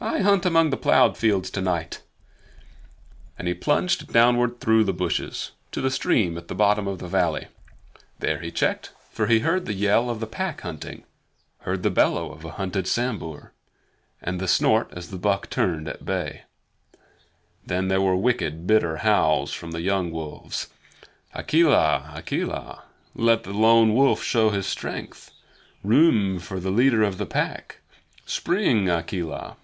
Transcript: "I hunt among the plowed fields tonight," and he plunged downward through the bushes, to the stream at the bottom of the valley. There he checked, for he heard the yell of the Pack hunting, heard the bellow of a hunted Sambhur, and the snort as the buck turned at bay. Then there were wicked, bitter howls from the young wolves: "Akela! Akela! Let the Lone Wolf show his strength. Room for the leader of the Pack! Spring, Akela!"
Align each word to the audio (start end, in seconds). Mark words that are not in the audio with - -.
"I 0.00 0.18
hunt 0.20 0.44
among 0.44 0.68
the 0.68 0.76
plowed 0.76 1.16
fields 1.16 1.48
tonight," 1.48 2.02
and 3.38 3.48
he 3.48 3.54
plunged 3.54 4.12
downward 4.12 4.60
through 4.60 4.84
the 4.84 4.92
bushes, 4.92 5.52
to 5.72 5.80
the 5.80 5.90
stream 5.90 6.36
at 6.36 6.48
the 6.48 6.54
bottom 6.54 6.86
of 6.86 6.98
the 6.98 7.08
valley. 7.08 7.46
There 8.18 8.38
he 8.40 8.50
checked, 8.50 8.92
for 9.10 9.28
he 9.28 9.38
heard 9.38 9.64
the 9.64 9.72
yell 9.72 10.10
of 10.10 10.20
the 10.20 10.26
Pack 10.26 10.60
hunting, 10.60 11.04
heard 11.60 11.82
the 11.82 11.90
bellow 11.90 12.30
of 12.30 12.44
a 12.44 12.50
hunted 12.50 12.86
Sambhur, 12.86 13.52
and 14.20 14.38
the 14.38 14.46
snort 14.46 14.90
as 14.92 15.08
the 15.08 15.16
buck 15.16 15.48
turned 15.48 15.88
at 15.88 16.04
bay. 16.04 16.42
Then 17.64 17.88
there 17.88 18.02
were 18.02 18.14
wicked, 18.16 18.66
bitter 18.66 18.98
howls 18.98 19.54
from 19.54 19.70
the 19.70 19.80
young 19.80 20.10
wolves: 20.10 20.68
"Akela! 21.34 22.12
Akela! 22.14 22.82
Let 23.14 23.44
the 23.44 23.54
Lone 23.54 23.94
Wolf 23.94 24.22
show 24.22 24.50
his 24.50 24.66
strength. 24.66 25.30
Room 25.82 26.40
for 26.40 26.60
the 26.60 26.70
leader 26.70 27.02
of 27.04 27.16
the 27.16 27.26
Pack! 27.26 27.80
Spring, 28.26 28.90
Akela!" 28.90 29.56